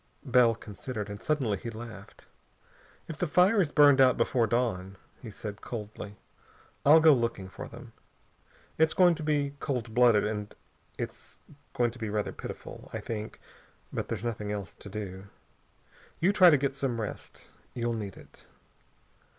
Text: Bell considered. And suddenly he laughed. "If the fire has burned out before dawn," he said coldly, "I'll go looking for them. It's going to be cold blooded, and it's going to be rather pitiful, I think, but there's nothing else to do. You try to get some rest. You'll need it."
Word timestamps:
Bell 0.25 0.55
considered. 0.55 1.11
And 1.11 1.21
suddenly 1.21 1.59
he 1.59 1.69
laughed. 1.69 2.25
"If 3.07 3.19
the 3.19 3.27
fire 3.27 3.59
has 3.59 3.71
burned 3.71 4.01
out 4.01 4.17
before 4.17 4.47
dawn," 4.47 4.97
he 5.21 5.29
said 5.29 5.61
coldly, 5.61 6.15
"I'll 6.83 6.99
go 6.99 7.13
looking 7.13 7.47
for 7.47 7.67
them. 7.67 7.93
It's 8.79 8.95
going 8.95 9.13
to 9.13 9.21
be 9.21 9.53
cold 9.59 9.93
blooded, 9.93 10.23
and 10.25 10.55
it's 10.97 11.37
going 11.75 11.91
to 11.91 11.99
be 11.99 12.09
rather 12.09 12.31
pitiful, 12.31 12.89
I 12.91 12.99
think, 12.99 13.39
but 13.93 14.07
there's 14.07 14.25
nothing 14.25 14.51
else 14.51 14.73
to 14.73 14.89
do. 14.89 15.27
You 16.19 16.33
try 16.33 16.49
to 16.49 16.57
get 16.57 16.73
some 16.73 16.99
rest. 16.99 17.49
You'll 17.75 17.93
need 17.93 18.17
it." 18.17 18.45